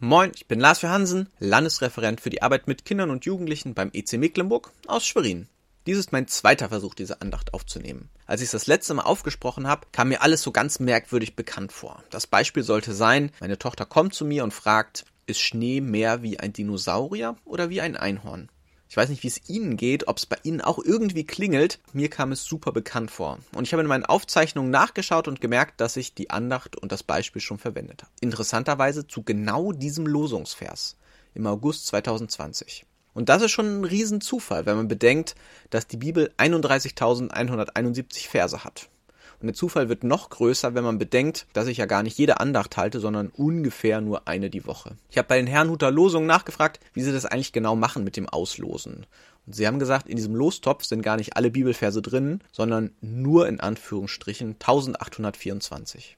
Moin, 0.00 0.30
ich 0.32 0.46
bin 0.46 0.60
Lars 0.60 0.82
Johansen, 0.82 1.28
Landesreferent 1.40 2.20
für 2.20 2.30
die 2.30 2.40
Arbeit 2.40 2.68
mit 2.68 2.84
Kindern 2.84 3.10
und 3.10 3.24
Jugendlichen 3.24 3.74
beim 3.74 3.90
EC 3.92 4.12
Mecklenburg 4.12 4.70
aus 4.86 5.04
Schwerin. 5.04 5.48
Dies 5.88 5.98
ist 5.98 6.12
mein 6.12 6.28
zweiter 6.28 6.68
Versuch, 6.68 6.94
diese 6.94 7.20
Andacht 7.20 7.52
aufzunehmen. 7.52 8.08
Als 8.24 8.40
ich 8.40 8.44
es 8.44 8.52
das 8.52 8.68
letzte 8.68 8.94
Mal 8.94 9.02
aufgesprochen 9.02 9.66
habe, 9.66 9.88
kam 9.90 10.10
mir 10.10 10.22
alles 10.22 10.42
so 10.42 10.52
ganz 10.52 10.78
merkwürdig 10.78 11.34
bekannt 11.34 11.72
vor. 11.72 12.04
Das 12.10 12.28
Beispiel 12.28 12.62
sollte 12.62 12.94
sein, 12.94 13.32
meine 13.40 13.58
Tochter 13.58 13.86
kommt 13.86 14.14
zu 14.14 14.24
mir 14.24 14.44
und 14.44 14.54
fragt, 14.54 15.04
ist 15.26 15.40
Schnee 15.40 15.80
mehr 15.80 16.22
wie 16.22 16.38
ein 16.38 16.52
Dinosaurier 16.52 17.36
oder 17.44 17.68
wie 17.68 17.80
ein 17.80 17.96
Einhorn? 17.96 18.50
Ich 18.88 18.96
weiß 18.96 19.10
nicht, 19.10 19.22
wie 19.22 19.28
es 19.28 19.48
Ihnen 19.48 19.76
geht, 19.76 20.08
ob 20.08 20.16
es 20.16 20.26
bei 20.26 20.38
Ihnen 20.42 20.60
auch 20.60 20.78
irgendwie 20.78 21.24
klingelt. 21.24 21.78
Mir 21.92 22.08
kam 22.08 22.32
es 22.32 22.44
super 22.44 22.72
bekannt 22.72 23.10
vor. 23.10 23.38
Und 23.52 23.64
ich 23.64 23.72
habe 23.72 23.82
in 23.82 23.88
meinen 23.88 24.06
Aufzeichnungen 24.06 24.70
nachgeschaut 24.70 25.28
und 25.28 25.40
gemerkt, 25.40 25.80
dass 25.80 25.96
ich 25.96 26.14
die 26.14 26.30
Andacht 26.30 26.76
und 26.76 26.90
das 26.90 27.02
Beispiel 27.02 27.42
schon 27.42 27.58
verwendet 27.58 28.02
habe. 28.02 28.12
Interessanterweise 28.20 29.06
zu 29.06 29.22
genau 29.22 29.72
diesem 29.72 30.06
Losungsvers 30.06 30.96
im 31.34 31.46
August 31.46 31.86
2020. 31.88 32.86
Und 33.12 33.28
das 33.28 33.42
ist 33.42 33.50
schon 33.50 33.80
ein 33.80 33.84
Riesenzufall, 33.84 34.64
wenn 34.64 34.76
man 34.76 34.88
bedenkt, 34.88 35.34
dass 35.70 35.86
die 35.86 35.96
Bibel 35.96 36.32
31.171 36.38 38.28
Verse 38.28 38.64
hat. 38.64 38.88
Und 39.40 39.46
der 39.46 39.54
Zufall 39.54 39.88
wird 39.88 40.04
noch 40.04 40.30
größer, 40.30 40.74
wenn 40.74 40.84
man 40.84 40.98
bedenkt, 40.98 41.46
dass 41.52 41.68
ich 41.68 41.78
ja 41.78 41.86
gar 41.86 42.02
nicht 42.02 42.18
jede 42.18 42.40
Andacht 42.40 42.76
halte, 42.76 43.00
sondern 43.00 43.28
ungefähr 43.28 44.00
nur 44.00 44.26
eine 44.26 44.50
die 44.50 44.66
Woche. 44.66 44.96
Ich 45.10 45.18
habe 45.18 45.28
bei 45.28 45.36
den 45.36 45.46
Herrnhuter 45.46 45.90
Losungen 45.90 46.26
nachgefragt, 46.26 46.80
wie 46.92 47.02
sie 47.02 47.12
das 47.12 47.24
eigentlich 47.24 47.52
genau 47.52 47.76
machen 47.76 48.04
mit 48.04 48.16
dem 48.16 48.28
Auslosen. 48.28 49.06
Und 49.46 49.54
sie 49.54 49.66
haben 49.66 49.78
gesagt, 49.78 50.08
in 50.08 50.16
diesem 50.16 50.34
Lostopf 50.34 50.84
sind 50.84 51.02
gar 51.02 51.16
nicht 51.16 51.36
alle 51.36 51.50
Bibelverse 51.50 52.02
drin, 52.02 52.40
sondern 52.52 52.90
nur 53.00 53.48
in 53.48 53.60
Anführungsstrichen 53.60 54.56
1824. 54.60 56.17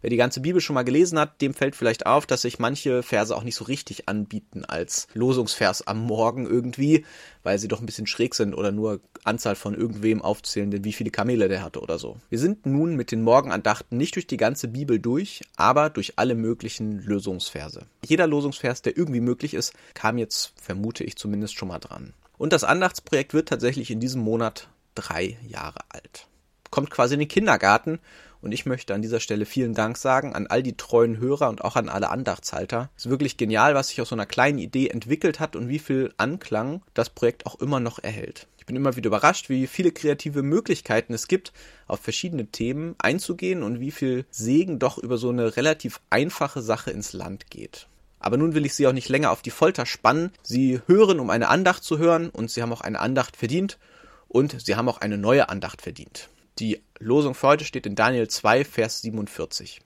Wer 0.00 0.10
die 0.10 0.16
ganze 0.16 0.40
Bibel 0.40 0.60
schon 0.60 0.74
mal 0.74 0.82
gelesen 0.82 1.18
hat, 1.18 1.40
dem 1.42 1.52
fällt 1.52 1.76
vielleicht 1.76 2.06
auf, 2.06 2.26
dass 2.26 2.42
sich 2.42 2.58
manche 2.58 3.02
Verse 3.02 3.36
auch 3.36 3.42
nicht 3.42 3.54
so 3.54 3.64
richtig 3.64 4.08
anbieten 4.08 4.64
als 4.64 5.08
Losungsvers 5.12 5.86
am 5.86 6.00
Morgen 6.00 6.46
irgendwie, 6.46 7.04
weil 7.42 7.58
sie 7.58 7.68
doch 7.68 7.80
ein 7.80 7.86
bisschen 7.86 8.06
schräg 8.06 8.34
sind 8.34 8.54
oder 8.54 8.72
nur 8.72 9.00
Anzahl 9.24 9.56
von 9.56 9.74
irgendwem 9.74 10.22
aufzählen, 10.22 10.84
wie 10.84 10.92
viele 10.92 11.10
Kamele 11.10 11.48
der 11.48 11.62
hatte 11.62 11.80
oder 11.80 11.98
so. 11.98 12.16
Wir 12.30 12.38
sind 12.38 12.64
nun 12.64 12.96
mit 12.96 13.12
den 13.12 13.22
Morgenandachten 13.22 13.98
nicht 13.98 14.14
durch 14.14 14.26
die 14.26 14.38
ganze 14.38 14.68
Bibel 14.68 14.98
durch, 14.98 15.42
aber 15.56 15.90
durch 15.90 16.14
alle 16.16 16.34
möglichen 16.34 17.00
Lösungsverse. 17.00 17.86
Jeder 18.06 18.26
Losungsvers, 18.26 18.80
der 18.80 18.96
irgendwie 18.96 19.20
möglich 19.20 19.52
ist, 19.52 19.74
kam 19.92 20.16
jetzt, 20.16 20.54
vermute 20.60 21.04
ich 21.04 21.16
zumindest, 21.16 21.54
schon 21.54 21.68
mal 21.68 21.78
dran. 21.78 22.14
Und 22.38 22.54
das 22.54 22.64
Andachtsprojekt 22.64 23.34
wird 23.34 23.50
tatsächlich 23.50 23.90
in 23.90 24.00
diesem 24.00 24.22
Monat 24.22 24.68
drei 24.94 25.36
Jahre 25.46 25.80
alt. 25.90 26.26
Kommt 26.70 26.90
quasi 26.90 27.14
in 27.14 27.20
den 27.20 27.28
Kindergarten 27.28 27.98
und 28.42 28.52
ich 28.52 28.66
möchte 28.66 28.94
an 28.94 29.02
dieser 29.02 29.20
Stelle 29.20 29.46
vielen 29.46 29.74
Dank 29.74 29.96
sagen 29.96 30.34
an 30.34 30.46
all 30.46 30.62
die 30.62 30.76
treuen 30.76 31.18
Hörer 31.18 31.48
und 31.48 31.62
auch 31.62 31.76
an 31.76 31.88
alle 31.88 32.10
Andachtshalter. 32.10 32.90
Es 32.96 33.06
ist 33.06 33.10
wirklich 33.10 33.36
genial, 33.36 33.74
was 33.74 33.88
sich 33.88 34.00
aus 34.00 34.08
so 34.08 34.14
einer 34.14 34.26
kleinen 34.26 34.58
Idee 34.58 34.88
entwickelt 34.88 35.40
hat 35.40 35.56
und 35.56 35.68
wie 35.68 35.78
viel 35.78 36.12
Anklang 36.16 36.82
das 36.94 37.10
Projekt 37.10 37.46
auch 37.46 37.56
immer 37.60 37.80
noch 37.80 37.98
erhält. 37.98 38.46
Ich 38.58 38.66
bin 38.66 38.76
immer 38.76 38.96
wieder 38.96 39.08
überrascht, 39.08 39.48
wie 39.48 39.66
viele 39.66 39.90
kreative 39.92 40.42
Möglichkeiten 40.42 41.12
es 41.12 41.28
gibt, 41.28 41.52
auf 41.86 42.00
verschiedene 42.00 42.46
Themen 42.46 42.94
einzugehen 42.98 43.62
und 43.62 43.80
wie 43.80 43.90
viel 43.90 44.24
Segen 44.30 44.78
doch 44.78 44.98
über 44.98 45.18
so 45.18 45.30
eine 45.30 45.56
relativ 45.56 46.00
einfache 46.10 46.62
Sache 46.62 46.90
ins 46.90 47.12
Land 47.12 47.50
geht. 47.50 47.88
Aber 48.20 48.36
nun 48.36 48.54
will 48.54 48.66
ich 48.66 48.74
Sie 48.74 48.86
auch 48.86 48.92
nicht 48.92 49.08
länger 49.08 49.30
auf 49.30 49.40
die 49.42 49.50
Folter 49.50 49.86
spannen. 49.86 50.30
Sie 50.42 50.80
hören, 50.86 51.20
um 51.20 51.30
eine 51.30 51.48
Andacht 51.48 51.82
zu 51.82 51.98
hören 51.98 52.28
und 52.28 52.50
Sie 52.50 52.62
haben 52.62 52.72
auch 52.72 52.82
eine 52.82 53.00
Andacht 53.00 53.36
verdient 53.36 53.78
und 54.28 54.60
Sie 54.60 54.76
haben 54.76 54.88
auch 54.88 54.98
eine 54.98 55.16
neue 55.16 55.48
Andacht 55.48 55.80
verdient. 55.80 56.28
Die 56.60 56.82
Losung 56.98 57.34
für 57.34 57.48
heute 57.48 57.64
steht 57.64 57.86
in 57.86 57.94
Daniel 57.94 58.28
2, 58.28 58.66
Vers 58.66 59.00
47. 59.00 59.80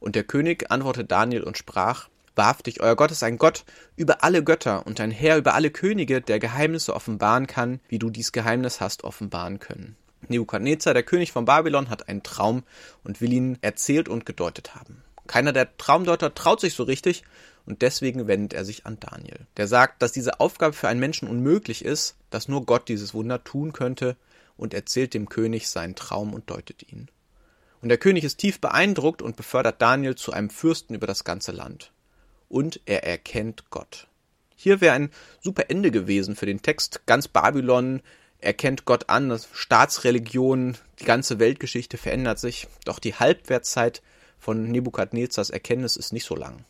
Und 0.00 0.16
der 0.16 0.24
König 0.24 0.70
antwortete 0.70 1.04
Daniel 1.04 1.42
und 1.42 1.58
sprach, 1.58 2.08
Wahrhaftig, 2.34 2.80
euer 2.80 2.96
Gott 2.96 3.10
ist 3.10 3.22
ein 3.22 3.36
Gott 3.36 3.66
über 3.94 4.24
alle 4.24 4.42
Götter 4.42 4.86
und 4.86 4.98
ein 5.00 5.10
Herr 5.10 5.36
über 5.36 5.52
alle 5.52 5.70
Könige, 5.70 6.22
der 6.22 6.38
Geheimnisse 6.38 6.94
offenbaren 6.94 7.46
kann, 7.46 7.78
wie 7.88 7.98
du 7.98 8.08
dies 8.08 8.32
Geheimnis 8.32 8.80
hast 8.80 9.04
offenbaren 9.04 9.60
können. 9.60 9.96
Nebukadnezar, 10.28 10.94
der 10.94 11.02
König 11.02 11.30
von 11.30 11.44
Babylon, 11.44 11.90
hat 11.90 12.08
einen 12.08 12.22
Traum 12.22 12.62
und 13.04 13.20
will 13.20 13.32
ihn 13.34 13.58
erzählt 13.60 14.08
und 14.08 14.24
gedeutet 14.24 14.74
haben. 14.74 15.02
Keiner 15.26 15.52
der 15.52 15.76
Traumdeuter 15.76 16.34
traut 16.34 16.60
sich 16.60 16.72
so 16.72 16.84
richtig 16.84 17.22
und 17.66 17.82
deswegen 17.82 18.26
wendet 18.26 18.54
er 18.54 18.64
sich 18.64 18.86
an 18.86 18.98
Daniel. 18.98 19.46
Der 19.58 19.68
sagt, 19.68 20.00
dass 20.00 20.12
diese 20.12 20.40
Aufgabe 20.40 20.72
für 20.72 20.88
einen 20.88 21.00
Menschen 21.00 21.28
unmöglich 21.28 21.84
ist, 21.84 22.16
dass 22.30 22.48
nur 22.48 22.64
Gott 22.64 22.88
dieses 22.88 23.12
Wunder 23.12 23.44
tun 23.44 23.74
könnte 23.74 24.16
und 24.56 24.74
erzählt 24.74 25.14
dem 25.14 25.28
König 25.28 25.68
seinen 25.68 25.94
Traum 25.94 26.34
und 26.34 26.50
deutet 26.50 26.90
ihn. 26.90 27.08
Und 27.80 27.88
der 27.90 27.98
König 27.98 28.24
ist 28.24 28.38
tief 28.38 28.60
beeindruckt 28.60 29.20
und 29.20 29.36
befördert 29.36 29.82
Daniel 29.82 30.14
zu 30.14 30.32
einem 30.32 30.50
Fürsten 30.50 30.94
über 30.94 31.06
das 31.06 31.24
ganze 31.24 31.52
Land. 31.52 31.92
Und 32.48 32.80
er 32.86 33.04
erkennt 33.04 33.70
Gott. 33.70 34.08
Hier 34.56 34.80
wäre 34.80 34.94
ein 34.94 35.10
super 35.40 35.68
Ende 35.68 35.90
gewesen 35.90 36.36
für 36.36 36.46
den 36.46 36.62
Text. 36.62 37.02
Ganz 37.06 37.28
Babylon 37.28 38.00
erkennt 38.38 38.84
Gott 38.84 39.10
an, 39.10 39.38
Staatsreligion, 39.52 40.78
die 41.00 41.04
ganze 41.04 41.38
Weltgeschichte 41.38 41.98
verändert 41.98 42.38
sich. 42.38 42.68
Doch 42.84 42.98
die 42.98 43.14
Halbwertszeit 43.14 44.02
von 44.38 44.70
Nebukadnezars 44.70 45.50
Erkenntnis 45.50 45.96
ist 45.96 46.12
nicht 46.12 46.24
so 46.24 46.36
lang. 46.36 46.64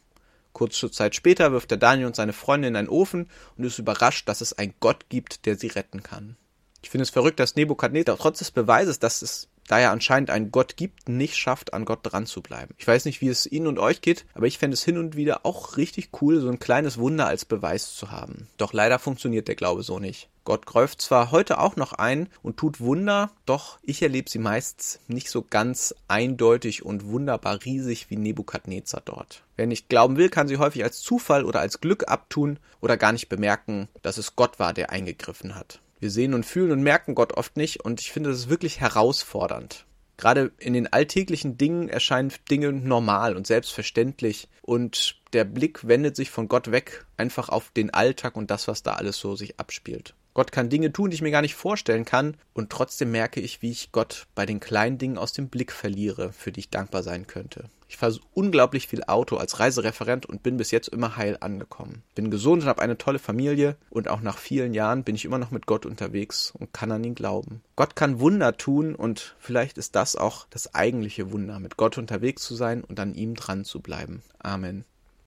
Kurze 0.53 0.91
Zeit 0.91 1.17
später 1.17 1.53
wirft 1.53 1.73
er 1.73 1.79
Daniel 1.79 2.07
und 2.07 2.17
seine 2.17 2.33
Freunde 2.33 2.69
in 2.69 2.77
einen 2.77 2.89
Ofen 2.89 3.29
und 3.57 3.65
ist 3.65 3.79
überrascht, 3.79 4.29
dass 4.29 4.41
es 4.41 4.53
einen 4.53 4.75
Gott 4.81 5.09
gibt, 5.09 5.47
der 5.47 5.57
sie 5.57 5.67
retten 5.67 6.03
kann. 6.03 6.37
Ich 6.85 6.91
finde 6.91 7.05
es 7.05 7.11
verrückt, 7.11 7.41
dass 7.41 7.57
Nebukadnezar 7.57 8.19
trotz 8.19 8.41
des 8.41 8.51
Beweises, 8.51 8.99
dass 8.99 9.23
es 9.23 9.49
da 9.67 9.81
ja 9.81 9.91
anscheinend 9.91 10.29
einen 10.29 10.51
Gott 10.51 10.77
gibt, 10.77 11.09
nicht 11.09 11.35
schafft, 11.35 11.73
an 11.73 11.87
Gott 11.87 12.01
dran 12.03 12.27
zu 12.27 12.43
bleiben. 12.43 12.75
Ich 12.77 12.87
weiß 12.87 13.07
nicht, 13.07 13.23
wie 13.23 13.29
es 13.29 13.47
Ihnen 13.47 13.69
und 13.69 13.79
euch 13.79 14.03
geht, 14.03 14.27
aber 14.35 14.47
ich 14.47 14.59
fände 14.59 14.75
es 14.75 14.85
hin 14.85 14.99
und 14.99 15.17
wieder 15.17 15.47
auch 15.47 15.79
richtig 15.79 16.11
cool, 16.21 16.41
so 16.41 16.51
ein 16.51 16.59
kleines 16.59 16.99
Wunder 16.99 17.27
als 17.27 17.47
Beweis 17.47 17.95
zu 17.95 18.11
haben. 18.11 18.49
Doch 18.59 18.75
leider 18.75 18.99
funktioniert 18.99 19.49
der 19.49 19.55
Glaube 19.55 19.83
so 19.83 19.99
nicht. 19.99 20.29
Gott 20.45 20.67
greift 20.67 21.01
zwar 21.01 21.31
heute 21.31 21.59
auch 21.59 21.77
noch 21.77 21.95
ein 21.95 22.29
und 22.43 22.59
tut 22.59 22.81
Wunder, 22.81 23.31
doch 23.47 23.79
ich 23.83 24.03
erlebe 24.03 24.29
sie 24.29 24.39
meist 24.39 25.01
nicht 25.09 25.31
so 25.31 25.41
ganz 25.41 25.95
eindeutig 26.07 26.85
und 26.85 27.07
wunderbar 27.07 27.65
riesig 27.65 28.11
wie 28.11 28.17
Nebukadnezar 28.17 29.01
dort. 29.03 29.43
Wer 29.57 29.67
nicht 29.67 29.89
glauben 29.89 30.19
will, 30.19 30.29
kann 30.29 30.49
sie 30.49 30.59
häufig 30.59 30.85
als 30.85 31.01
Zufall 31.01 31.47
oder 31.47 31.61
als 31.61 31.81
Glück 31.81 32.09
abtun 32.09 32.59
oder 32.83 32.99
gar 32.99 33.13
nicht 33.13 33.31
bemerken, 33.31 33.89
dass 34.03 34.19
es 34.19 34.37
Gott 34.37 34.59
war, 34.59 34.75
der 34.75 34.91
eingegriffen 34.91 35.55
hat. 35.55 35.81
Wir 36.05 36.11
sehen 36.11 36.35
und 36.35 36.45
fühlen 36.45 36.71
und 36.71 36.83
merken 36.83 37.15
Gott 37.15 37.33
oft 37.33 37.57
nicht 37.57 37.83
und 37.83 37.99
ich 37.99 38.13
finde 38.13 38.29
das 38.29 38.41
ist 38.41 38.49
wirklich 38.51 38.79
herausfordernd. 38.79 39.87
Gerade 40.19 40.53
in 40.59 40.75
den 40.75 40.93
alltäglichen 40.93 41.57
Dingen 41.57 41.89
erscheinen 41.89 42.31
Dinge 42.51 42.75
normal 42.75 43.35
und 43.39 43.47
selbstverständlich 43.47 44.49
und 44.61 45.17
der 45.33 45.45
Blick 45.45 45.89
wendet 45.89 46.15
sich 46.15 46.31
von 46.31 46.47
Gott 46.47 46.71
weg 46.71 47.07
einfach 47.17 47.49
auf 47.49 47.71
den 47.71 47.89
Alltag 47.95 48.37
und 48.37 48.51
das, 48.51 48.69
was 48.69 48.83
da 48.83 48.93
alles 48.93 49.17
so 49.17 49.35
sich 49.35 49.59
abspielt. 49.59 50.15
Gott 50.35 50.53
kann 50.53 50.69
Dinge 50.69 50.93
tun, 50.93 51.09
die 51.09 51.15
ich 51.15 51.23
mir 51.23 51.31
gar 51.31 51.41
nicht 51.41 51.55
vorstellen 51.55 52.05
kann, 52.05 52.37
und 52.53 52.69
trotzdem 52.69 53.11
merke 53.11 53.41
ich, 53.41 53.63
wie 53.63 53.71
ich 53.71 53.91
Gott 53.91 54.27
bei 54.35 54.45
den 54.45 54.61
kleinen 54.61 54.99
Dingen 54.99 55.17
aus 55.17 55.33
dem 55.33 55.49
Blick 55.49 55.73
verliere, 55.73 56.35
für 56.35 56.53
die 56.53 56.61
ich 56.61 56.71
dankbar 56.71 57.03
sein 57.03 57.27
könnte. 57.27 57.71
Ich 57.95 57.99
fahre 57.99 58.19
unglaublich 58.33 58.89
viel 58.89 59.05
Auto 59.05 59.37
als 59.37 59.61
Reisereferent 59.61 60.27
und 60.27 60.43
bin 60.43 60.57
bis 60.57 60.73
jetzt 60.73 60.89
immer 60.89 61.17
heil 61.17 61.37
angekommen. 61.39 62.03
Bin 62.17 62.29
gesund 62.29 62.65
und 62.65 62.69
habe 62.69 62.83
eine 62.83 62.99
tolle 62.99 63.21
Familie 63.21 63.77
und 63.89 64.09
auch 64.09 64.21
nach 64.21 64.39
vielen 64.39 64.75
Jahren 64.75 65.05
bin 65.05 65.15
ich 65.15 65.25
immer 65.25 65.39
noch 65.39 65.53
mit 65.53 65.67
Gott 65.67 65.87
unterwegs 65.87 66.53
und 66.59 66.73
kann 66.73 66.91
an 66.91 67.05
ihn 67.05 67.15
glauben. 67.15 67.63
Gott 67.77 67.95
kann 67.95 68.19
Wunder 68.19 68.57
tun 68.57 68.97
und 68.97 69.37
vielleicht 69.39 69.79
ist 69.79 69.95
das 69.95 70.17
auch 70.17 70.49
das 70.51 70.75
eigentliche 70.75 71.31
Wunder, 71.31 71.61
mit 71.61 71.77
Gott 71.77 71.97
unterwegs 71.97 72.43
zu 72.43 72.57
sein 72.57 72.83
und 72.83 72.99
an 72.99 73.15
ihm 73.15 73.37
dran 73.37 73.65
zu 73.65 73.81
bleiben. 73.81 74.25
Amen. 74.41 74.85